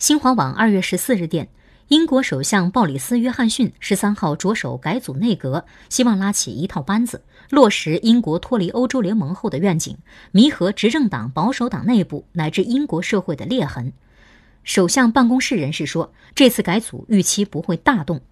[0.00, 1.50] 新华网二月十四日电
[1.88, 9.98] 英国首相鲍里斯约翰逊十三号着手改组内阁希望拉起一套班子落实英国脱离欧洲联盟后的愿景
[10.32, 13.92] 弥合执政党保守党内部乃至英国社会的裂痕。
[14.64, 18.22] 首相办公室人士说这次改组预期不会大动